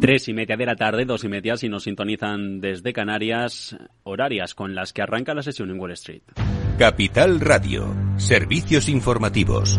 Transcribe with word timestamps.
Tres 0.00 0.28
y 0.28 0.32
media 0.32 0.56
de 0.56 0.64
la 0.64 0.76
tarde, 0.76 1.04
dos 1.04 1.24
y 1.24 1.28
media 1.28 1.58
si 1.58 1.68
nos 1.68 1.82
sintonizan 1.82 2.58
desde 2.58 2.94
Canarias, 2.94 3.76
horarias 4.02 4.54
con 4.54 4.74
las 4.74 4.94
que 4.94 5.02
arranca 5.02 5.34
la 5.34 5.42
sesión 5.42 5.70
en 5.70 5.78
Wall 5.78 5.92
Street. 5.92 6.22
Capital 6.78 7.38
Radio, 7.38 7.94
servicios 8.16 8.88
informativos. 8.88 9.78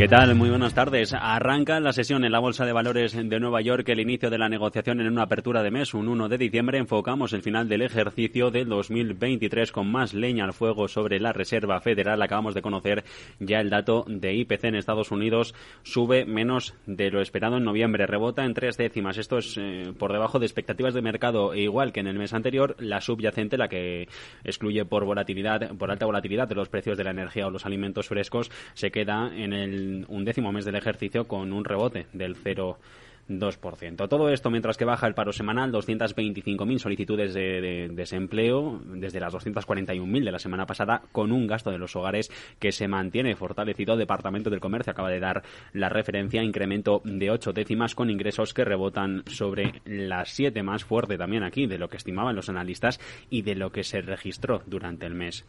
¿Qué 0.00 0.08
tal? 0.08 0.34
Muy 0.34 0.48
buenas 0.48 0.72
tardes. 0.72 1.12
Arranca 1.12 1.78
la 1.78 1.92
sesión 1.92 2.24
en 2.24 2.32
la 2.32 2.38
Bolsa 2.38 2.64
de 2.64 2.72
Valores 2.72 3.12
de 3.12 3.38
Nueva 3.38 3.60
York, 3.60 3.86
el 3.90 4.00
inicio 4.00 4.30
de 4.30 4.38
la 4.38 4.48
negociación 4.48 4.98
en 4.98 5.08
una 5.08 5.24
apertura 5.24 5.62
de 5.62 5.70
mes, 5.70 5.92
un 5.92 6.08
1 6.08 6.30
de 6.30 6.38
diciembre. 6.38 6.78
Enfocamos 6.78 7.34
el 7.34 7.42
final 7.42 7.68
del 7.68 7.82
ejercicio 7.82 8.50
del 8.50 8.66
2023 8.70 9.70
con 9.70 9.92
más 9.92 10.14
leña 10.14 10.44
al 10.44 10.54
fuego 10.54 10.88
sobre 10.88 11.20
la 11.20 11.34
Reserva 11.34 11.82
Federal. 11.82 12.22
Acabamos 12.22 12.54
de 12.54 12.62
conocer 12.62 13.04
ya 13.40 13.60
el 13.60 13.68
dato 13.68 14.06
de 14.08 14.32
IPC 14.36 14.64
en 14.64 14.76
Estados 14.76 15.10
Unidos. 15.10 15.54
Sube 15.82 16.24
menos 16.24 16.72
de 16.86 17.10
lo 17.10 17.20
esperado 17.20 17.58
en 17.58 17.64
noviembre. 17.64 18.06
Rebota 18.06 18.46
en 18.46 18.54
tres 18.54 18.78
décimas. 18.78 19.18
Esto 19.18 19.36
es 19.36 19.58
eh, 19.58 19.92
por 19.98 20.14
debajo 20.14 20.38
de 20.38 20.46
expectativas 20.46 20.94
de 20.94 21.02
mercado. 21.02 21.52
E 21.52 21.60
igual 21.60 21.92
que 21.92 22.00
en 22.00 22.06
el 22.06 22.18
mes 22.18 22.32
anterior, 22.32 22.74
la 22.78 23.02
subyacente, 23.02 23.58
la 23.58 23.68
que 23.68 24.08
excluye 24.44 24.82
por 24.86 25.04
volatilidad, 25.04 25.76
por 25.76 25.90
alta 25.90 26.06
volatilidad 26.06 26.48
de 26.48 26.54
los 26.54 26.70
precios 26.70 26.96
de 26.96 27.04
la 27.04 27.10
energía 27.10 27.46
o 27.46 27.50
los 27.50 27.66
alimentos 27.66 28.08
frescos, 28.08 28.50
se 28.72 28.90
queda 28.90 29.30
en 29.36 29.52
el 29.52 29.89
un 30.08 30.24
décimo 30.24 30.52
mes 30.52 30.64
del 30.64 30.76
ejercicio 30.76 31.26
con 31.26 31.52
un 31.52 31.64
rebote 31.64 32.06
del 32.12 32.36
0 32.36 32.78
2%. 33.30 34.08
Todo 34.08 34.28
esto 34.28 34.50
mientras 34.50 34.76
que 34.76 34.84
baja 34.84 35.06
el 35.06 35.14
paro 35.14 35.32
semanal, 35.32 35.72
225.000 35.72 36.78
solicitudes 36.78 37.32
de, 37.32 37.88
desempleo 37.92 38.80
desde 38.84 39.20
las 39.20 39.32
241.000 39.32 40.24
de 40.24 40.32
la 40.32 40.38
semana 40.38 40.66
pasada, 40.66 41.02
con 41.12 41.32
un 41.32 41.46
gasto 41.46 41.70
de 41.70 41.78
los 41.78 41.94
hogares 41.96 42.30
que 42.58 42.72
se 42.72 42.88
mantiene 42.88 43.36
fortalecido. 43.36 43.94
El 43.94 44.00
Departamento 44.00 44.50
del 44.50 44.60
Comercio 44.60 44.90
acaba 44.90 45.10
de 45.10 45.20
dar 45.20 45.42
la 45.72 45.88
referencia, 45.88 46.42
incremento 46.42 47.00
de 47.04 47.30
8 47.30 47.52
décimas 47.52 47.94
con 47.94 48.10
ingresos 48.10 48.52
que 48.52 48.64
rebotan 48.64 49.22
sobre 49.26 49.80
las 49.84 50.30
7 50.30 50.62
más 50.62 50.84
fuerte 50.84 51.16
también 51.16 51.44
aquí 51.44 51.66
de 51.66 51.78
lo 51.78 51.88
que 51.88 51.96
estimaban 51.96 52.36
los 52.36 52.48
analistas 52.48 53.00
y 53.30 53.42
de 53.42 53.54
lo 53.54 53.70
que 53.70 53.84
se 53.84 54.00
registró 54.00 54.62
durante 54.66 55.06
el 55.06 55.14
mes 55.14 55.44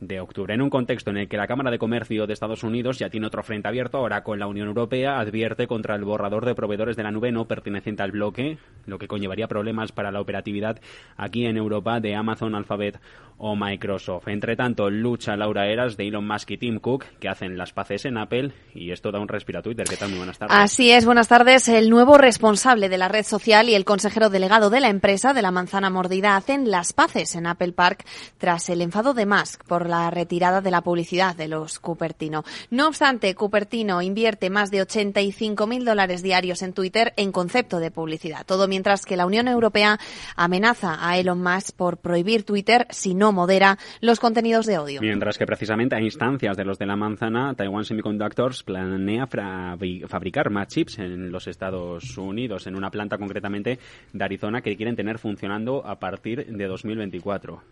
de 0.00 0.20
octubre. 0.20 0.54
En 0.54 0.62
un 0.62 0.70
contexto 0.70 1.10
en 1.10 1.18
el 1.18 1.28
que 1.28 1.36
la 1.36 1.46
Cámara 1.46 1.70
de 1.70 1.78
Comercio 1.78 2.26
de 2.26 2.32
Estados 2.32 2.62
Unidos 2.62 2.98
ya 2.98 3.10
tiene 3.10 3.26
otro 3.26 3.42
frente 3.42 3.68
abierto, 3.68 3.98
ahora 3.98 4.22
con 4.22 4.38
la 4.38 4.46
Unión 4.46 4.68
Europea, 4.68 5.18
advierte 5.18 5.66
contra 5.66 5.94
el 5.94 6.04
borrador 6.04 6.46
de 6.46 6.54
proveedores 6.54 6.96
de 6.96 7.02
la 7.02 7.10
nube 7.10 7.32
no 7.32 7.46
perteneciente 7.46 8.02
al 8.02 8.12
bloque, 8.12 8.58
lo 8.86 8.98
que 8.98 9.08
conllevaría 9.08 9.48
problemas 9.48 9.92
para 9.92 10.12
la 10.12 10.20
operatividad 10.20 10.80
aquí 11.16 11.46
en 11.46 11.56
Europa 11.56 12.00
de 12.00 12.14
Amazon, 12.14 12.54
Alphabet 12.54 13.00
o 13.38 13.54
Microsoft. 13.56 14.28
Entre 14.28 14.56
tanto, 14.56 14.90
lucha 14.90 15.36
Laura 15.36 15.66
Eras 15.68 15.96
de 15.96 16.08
Elon 16.08 16.26
Musk 16.26 16.50
y 16.50 16.58
Tim 16.58 16.80
Cook, 16.80 17.04
que 17.20 17.28
hacen 17.28 17.56
las 17.56 17.72
paces 17.72 18.04
en 18.04 18.18
Apple, 18.18 18.52
y 18.74 18.90
esto 18.90 19.12
da 19.12 19.20
un 19.20 19.28
respiro 19.28 19.60
a 19.60 19.62
Twitter. 19.62 19.86
¿Qué 19.88 19.96
tal? 19.96 20.10
Muy 20.10 20.18
buenas 20.18 20.38
tardes. 20.38 20.56
Así 20.58 20.90
es, 20.90 21.04
buenas 21.04 21.28
tardes. 21.28 21.68
El 21.68 21.88
nuevo 21.88 22.18
responsable 22.18 22.88
de 22.88 22.98
la 22.98 23.08
red 23.08 23.24
social 23.24 23.68
y 23.68 23.74
el 23.74 23.84
consejero 23.84 24.28
delegado 24.28 24.70
de 24.70 24.80
la 24.80 24.88
empresa 24.88 25.34
de 25.34 25.42
la 25.42 25.50
manzana 25.50 25.88
mordida 25.88 26.36
hacen 26.36 26.70
las 26.70 26.92
paces 26.92 27.36
en 27.36 27.46
Apple 27.46 27.72
Park 27.72 28.04
tras 28.38 28.68
el 28.70 28.82
enfado 28.82 29.14
de 29.14 29.26
Musk 29.26 29.64
por 29.64 29.87
la 29.88 30.10
retirada 30.10 30.60
de 30.60 30.70
la 30.70 30.82
publicidad 30.82 31.34
de 31.36 31.48
los 31.48 31.78
Cupertino. 31.78 32.44
No 32.70 32.88
obstante, 32.88 33.34
Cupertino 33.34 34.02
invierte 34.02 34.50
más 34.50 34.70
de 34.70 34.82
85 34.82 35.66
mil 35.66 35.84
dólares 35.84 36.22
diarios 36.22 36.62
en 36.62 36.72
Twitter 36.72 37.12
en 37.16 37.32
concepto 37.32 37.80
de 37.80 37.90
publicidad. 37.90 38.44
Todo 38.46 38.68
mientras 38.68 39.04
que 39.04 39.16
la 39.16 39.26
Unión 39.26 39.48
Europea 39.48 39.98
amenaza 40.36 40.98
a 41.00 41.18
Elon 41.18 41.42
Musk 41.42 41.76
por 41.76 41.98
prohibir 41.98 42.44
Twitter 42.44 42.86
si 42.90 43.14
no 43.14 43.32
modera 43.32 43.78
los 44.00 44.20
contenidos 44.20 44.66
de 44.66 44.78
odio. 44.78 45.00
Mientras 45.00 45.38
que 45.38 45.46
precisamente 45.46 45.96
a 45.96 46.00
instancias 46.00 46.56
de 46.56 46.64
los 46.64 46.78
de 46.78 46.86
la 46.86 46.96
manzana, 46.96 47.54
Taiwan 47.54 47.84
Semiconductors 47.84 48.62
planea 48.62 49.26
fabricar 49.26 50.50
más 50.50 50.68
chips 50.68 50.98
en 50.98 51.30
los 51.30 51.46
Estados 51.46 52.16
Unidos, 52.18 52.66
en 52.66 52.76
una 52.76 52.90
planta 52.90 53.18
concretamente 53.18 53.78
de 54.12 54.24
Arizona 54.24 54.60
que 54.60 54.76
quieren 54.76 54.96
tener 54.96 55.18
funcionando 55.18 55.84
a 55.86 55.98
partir 55.98 56.46
de 56.46 56.66
2024. 56.66 57.62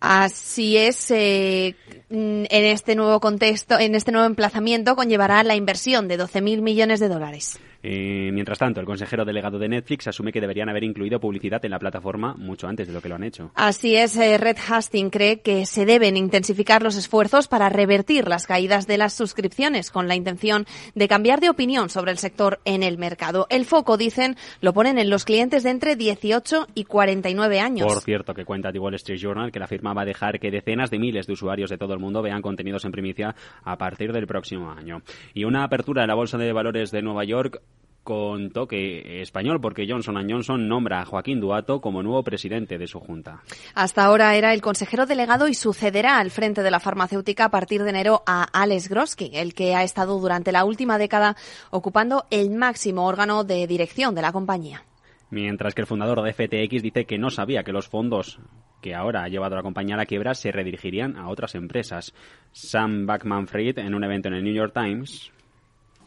Así 0.00 0.76
es, 0.76 1.10
eh, 1.10 1.74
en 2.10 2.46
este 2.50 2.94
nuevo 2.94 3.18
contexto, 3.20 3.78
en 3.78 3.94
este 3.94 4.12
nuevo 4.12 4.26
emplazamiento 4.26 4.94
conllevará 4.94 5.42
la 5.42 5.56
inversión 5.56 6.06
de 6.06 6.18
12.000 6.18 6.60
millones 6.60 7.00
de 7.00 7.08
dólares. 7.08 7.58
Eh, 7.88 8.32
mientras 8.32 8.58
tanto, 8.58 8.80
el 8.80 8.86
consejero 8.86 9.24
delegado 9.24 9.60
de 9.60 9.68
Netflix 9.68 10.08
asume 10.08 10.32
que 10.32 10.40
deberían 10.40 10.68
haber 10.68 10.82
incluido 10.82 11.20
publicidad 11.20 11.64
en 11.64 11.70
la 11.70 11.78
plataforma 11.78 12.34
mucho 12.34 12.66
antes 12.66 12.88
de 12.88 12.92
lo 12.92 13.00
que 13.00 13.08
lo 13.08 13.14
han 13.14 13.22
hecho. 13.22 13.52
Así 13.54 13.94
es, 13.94 14.16
eh, 14.16 14.38
Red 14.38 14.56
Hastings 14.68 15.12
cree 15.12 15.38
que 15.38 15.66
se 15.66 15.86
deben 15.86 16.16
intensificar 16.16 16.82
los 16.82 16.96
esfuerzos 16.96 17.46
para 17.46 17.68
revertir 17.68 18.26
las 18.26 18.48
caídas 18.48 18.88
de 18.88 18.98
las 18.98 19.12
suscripciones 19.12 19.92
con 19.92 20.08
la 20.08 20.16
intención 20.16 20.66
de 20.96 21.06
cambiar 21.06 21.38
de 21.38 21.48
opinión 21.48 21.88
sobre 21.88 22.10
el 22.10 22.18
sector 22.18 22.58
en 22.64 22.82
el 22.82 22.98
mercado. 22.98 23.46
El 23.50 23.64
foco, 23.64 23.96
dicen, 23.96 24.34
lo 24.60 24.72
ponen 24.72 24.98
en 24.98 25.08
los 25.08 25.24
clientes 25.24 25.62
de 25.62 25.70
entre 25.70 25.94
18 25.94 26.66
y 26.74 26.86
49 26.86 27.60
años. 27.60 27.86
Por 27.86 28.02
cierto, 28.02 28.34
que 28.34 28.44
cuenta 28.44 28.72
The 28.72 28.80
Wall 28.80 28.94
Street 28.96 29.20
Journal 29.20 29.52
que 29.52 29.60
la 29.60 29.68
firma 29.68 29.94
va 29.94 30.02
a 30.02 30.06
dejar 30.06 30.40
que 30.40 30.50
decenas 30.50 30.90
de 30.90 30.98
miles 30.98 31.28
de 31.28 31.34
usuarios 31.34 31.70
de 31.70 31.78
todo 31.78 31.94
el 31.94 32.00
mundo 32.00 32.20
vean 32.20 32.42
contenidos 32.42 32.84
en 32.84 32.90
primicia 32.90 33.36
a 33.62 33.78
partir 33.78 34.12
del 34.12 34.26
próximo 34.26 34.72
año. 34.72 35.02
Y 35.34 35.44
una 35.44 35.62
apertura 35.62 36.02
en 36.02 36.08
la 36.08 36.16
Bolsa 36.16 36.36
de 36.36 36.52
Valores 36.52 36.90
de 36.90 37.00
Nueva 37.00 37.22
York 37.22 37.62
con 38.06 38.50
toque 38.52 39.20
español, 39.20 39.60
porque 39.60 39.84
Johnson 39.88 40.14
Johnson 40.30 40.68
nombra 40.68 41.00
a 41.00 41.04
Joaquín 41.04 41.40
Duato 41.40 41.80
como 41.80 42.04
nuevo 42.04 42.22
presidente 42.22 42.78
de 42.78 42.86
su 42.86 43.00
junta. 43.00 43.42
Hasta 43.74 44.04
ahora 44.04 44.36
era 44.36 44.54
el 44.54 44.62
consejero 44.62 45.06
delegado 45.06 45.48
y 45.48 45.54
sucederá 45.54 46.18
al 46.18 46.30
frente 46.30 46.62
de 46.62 46.70
la 46.70 46.78
farmacéutica 46.78 47.46
a 47.46 47.50
partir 47.50 47.82
de 47.82 47.90
enero 47.90 48.22
a 48.24 48.44
Alex 48.44 48.88
Grosky, 48.88 49.32
el 49.34 49.54
que 49.54 49.74
ha 49.74 49.82
estado 49.82 50.20
durante 50.20 50.52
la 50.52 50.64
última 50.64 50.98
década 50.98 51.34
ocupando 51.70 52.26
el 52.30 52.50
máximo 52.50 53.06
órgano 53.06 53.42
de 53.42 53.66
dirección 53.66 54.14
de 54.14 54.22
la 54.22 54.30
compañía. 54.30 54.84
Mientras 55.30 55.74
que 55.74 55.80
el 55.80 55.88
fundador 55.88 56.22
de 56.22 56.32
FTX 56.32 56.84
dice 56.84 57.06
que 57.06 57.18
no 57.18 57.30
sabía 57.30 57.64
que 57.64 57.72
los 57.72 57.88
fondos 57.88 58.38
que 58.80 58.94
ahora 58.94 59.24
ha 59.24 59.28
llevado 59.28 59.56
a 59.56 59.58
la 59.58 59.64
compañía 59.64 59.96
a 59.96 59.98
la 59.98 60.06
quiebra 60.06 60.34
se 60.36 60.52
redirigirían 60.52 61.16
a 61.16 61.28
otras 61.28 61.56
empresas. 61.56 62.14
Sam 62.52 63.04
Backman-Fried, 63.04 63.80
en 63.80 63.96
un 63.96 64.04
evento 64.04 64.28
en 64.28 64.34
el 64.34 64.44
New 64.44 64.54
York 64.54 64.72
Times, 64.72 65.32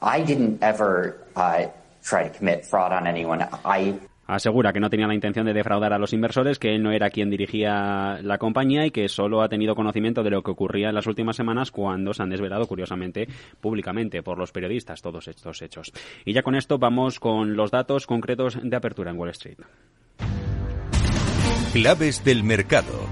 I 0.02 0.24
didn't 0.24 0.64
ever, 0.64 1.28
uh, 1.36 1.68
Asegura 4.30 4.72
que 4.72 4.80
no 4.80 4.92
tenía 4.92 5.08
la 5.08 5.16
intención 5.16 5.48
de 5.48 5.54
defraudar 5.54 5.92
a 5.92 5.98
los 5.98 6.14
inversores, 6.14 6.60
que 6.60 6.76
él 6.76 6.84
no 6.84 6.92
era 6.92 7.10
quien 7.10 7.32
dirigía 7.32 8.20
la 8.22 8.38
compañía 8.38 8.86
y 8.86 8.92
que 8.92 9.10
solo 9.10 9.42
ha 9.42 9.50
tenido 9.50 9.74
conocimiento 9.74 10.22
de 10.22 10.30
lo 10.30 10.44
que 10.44 10.52
ocurría 10.52 10.90
en 10.90 10.96
las 10.96 11.08
últimas 11.08 11.36
semanas 11.36 11.72
cuando 11.72 12.14
se 12.14 12.22
han 12.22 12.30
desvelado, 12.30 12.68
curiosamente, 12.68 13.28
públicamente 13.60 14.22
por 14.22 14.38
los 14.38 14.52
periodistas 14.52 15.02
todos 15.02 15.28
estos 15.28 15.64
hechos. 15.64 15.92
Y 16.26 16.34
ya 16.34 16.44
con 16.44 16.54
esto 16.54 16.78
vamos 16.78 17.20
con 17.20 17.56
los 17.56 17.72
datos 17.72 18.06
concretos 18.06 18.60
de 18.62 18.76
apertura 18.76 19.10
en 19.10 19.18
Wall 19.18 19.30
Street. 19.32 19.58
Claves 21.74 22.24
del 22.24 22.44
mercado. 22.44 23.08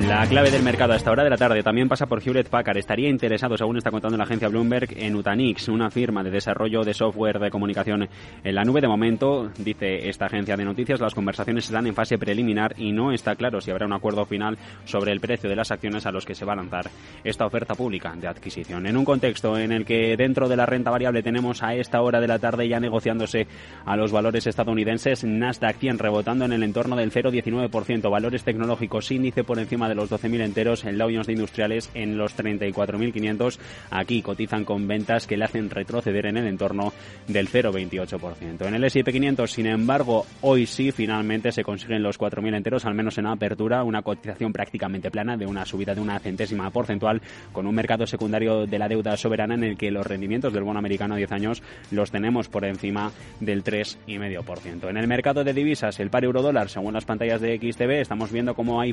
La 0.00 0.26
clave 0.26 0.50
del 0.50 0.62
mercado 0.62 0.92
a 0.92 0.96
esta 0.96 1.10
hora 1.10 1.24
de 1.24 1.30
la 1.30 1.36
tarde 1.36 1.62
también 1.62 1.88
pasa 1.88 2.06
por 2.06 2.22
Hewlett 2.22 2.48
Packard. 2.48 2.78
Estaría 2.78 3.08
interesado, 3.08 3.56
según 3.58 3.76
está 3.76 3.90
contando 3.90 4.16
la 4.16 4.24
agencia 4.24 4.48
Bloomberg, 4.48 4.96
en 4.96 5.16
Utanix, 5.16 5.68
una 5.68 5.90
firma 5.90 6.22
de 6.22 6.30
desarrollo 6.30 6.82
de 6.82 6.94
software 6.94 7.38
de 7.40 7.50
comunicación 7.50 8.08
en 8.44 8.54
la 8.54 8.64
nube. 8.64 8.80
De 8.80 8.88
momento, 8.88 9.50
dice 9.58 10.08
esta 10.08 10.26
agencia 10.26 10.56
de 10.56 10.64
noticias, 10.64 11.00
las 11.00 11.14
conversaciones 11.14 11.64
están 11.64 11.86
en 11.86 11.94
fase 11.94 12.16
preliminar 12.16 12.74
y 12.78 12.92
no 12.92 13.12
está 13.12 13.34
claro 13.34 13.60
si 13.60 13.70
habrá 13.70 13.86
un 13.86 13.92
acuerdo 13.92 14.24
final 14.24 14.56
sobre 14.84 15.12
el 15.12 15.20
precio 15.20 15.50
de 15.50 15.56
las 15.56 15.72
acciones 15.72 16.06
a 16.06 16.12
los 16.12 16.24
que 16.24 16.34
se 16.34 16.44
va 16.44 16.52
a 16.52 16.56
lanzar 16.56 16.88
esta 17.24 17.44
oferta 17.44 17.74
pública 17.74 18.14
de 18.14 18.28
adquisición. 18.28 18.86
En 18.86 18.96
un 18.96 19.04
contexto 19.04 19.58
en 19.58 19.72
el 19.72 19.84
que 19.84 20.16
dentro 20.16 20.48
de 20.48 20.56
la 20.56 20.64
renta 20.64 20.90
variable 20.90 21.22
tenemos 21.22 21.62
a 21.62 21.74
esta 21.74 22.00
hora 22.00 22.20
de 22.20 22.28
la 22.28 22.38
tarde 22.38 22.68
ya 22.68 22.78
negociándose 22.78 23.48
a 23.84 23.96
los 23.96 24.12
valores 24.12 24.46
estadounidenses, 24.46 25.24
Nasdaq 25.24 25.76
100 25.78 25.98
rebotando 25.98 26.44
en 26.44 26.52
el 26.52 26.62
entorno 26.62 26.94
del 26.94 27.10
0,19%, 27.10 28.10
valores 28.10 28.44
tecnológicos 28.44 29.10
índice 29.10 29.42
por 29.44 29.58
encima 29.58 29.87
de 29.88 29.94
los 29.94 30.10
12.000 30.10 30.42
enteros, 30.42 30.84
en 30.84 30.98
Dow 30.98 31.08
Jones 31.08 31.26
de 31.26 31.32
Industriales 31.32 31.90
en 31.94 32.16
los 32.18 32.36
34.500. 32.36 33.58
Aquí 33.90 34.22
cotizan 34.22 34.64
con 34.64 34.86
ventas 34.86 35.26
que 35.26 35.36
le 35.36 35.44
hacen 35.44 35.70
retroceder 35.70 36.26
en 36.26 36.36
el 36.36 36.46
entorno 36.46 36.92
del 37.26 37.48
0,28%. 37.48 38.66
En 38.66 38.74
el 38.74 38.84
S&P 38.84 39.12
500, 39.12 39.50
sin 39.50 39.66
embargo, 39.66 40.26
hoy 40.42 40.66
sí 40.66 40.92
finalmente 40.92 41.52
se 41.52 41.64
consiguen 41.64 42.02
los 42.02 42.18
4.000 42.18 42.56
enteros, 42.56 42.84
al 42.84 42.94
menos 42.94 43.18
en 43.18 43.26
apertura, 43.26 43.82
una 43.84 44.02
cotización 44.02 44.52
prácticamente 44.52 45.10
plana 45.10 45.36
de 45.36 45.46
una 45.46 45.64
subida 45.64 45.94
de 45.94 46.00
una 46.00 46.18
centésima 46.18 46.70
porcentual 46.70 47.22
con 47.52 47.66
un 47.66 47.74
mercado 47.74 48.06
secundario 48.06 48.66
de 48.66 48.78
la 48.78 48.88
deuda 48.88 49.16
soberana 49.16 49.54
en 49.54 49.64
el 49.64 49.76
que 49.76 49.90
los 49.90 50.06
rendimientos 50.06 50.52
del 50.52 50.64
bono 50.64 50.78
americano 50.78 51.14
a 51.14 51.18
10 51.18 51.32
años 51.32 51.62
los 51.90 52.10
tenemos 52.10 52.48
por 52.48 52.64
encima 52.64 53.10
del 53.40 53.64
3,5%. 53.64 54.90
En 54.90 54.96
el 54.96 55.08
mercado 55.08 55.44
de 55.44 55.52
divisas, 55.52 56.00
el 56.00 56.10
par 56.10 56.24
euro 56.24 56.42
dólar, 56.42 56.68
según 56.68 56.94
las 56.94 57.04
pantallas 57.04 57.40
de 57.40 57.56
XTV, 57.58 58.00
estamos 58.00 58.32
viendo 58.32 58.54
cómo 58.54 58.80
hay 58.80 58.92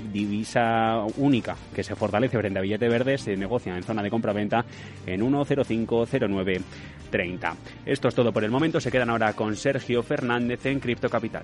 única 1.17 1.55
que 1.73 1.83
se 1.83 1.95
fortalece 1.95 2.37
frente 2.37 2.59
a 2.59 2.61
billete 2.61 2.89
verde 2.89 3.17
se 3.17 3.37
negocia 3.37 3.75
en 3.75 3.83
zona 3.83 4.03
de 4.03 4.09
compra-venta 4.09 4.65
en 5.05 5.21
1.050930. 5.21 7.53
Esto 7.85 8.07
es 8.07 8.15
todo 8.15 8.31
por 8.31 8.43
el 8.43 8.51
momento. 8.51 8.79
Se 8.79 8.91
quedan 8.91 9.09
ahora 9.09 9.33
con 9.33 9.55
Sergio 9.55 10.03
Fernández 10.03 10.65
en 10.65 10.79
Cripto 10.79 11.09
Capital. 11.09 11.43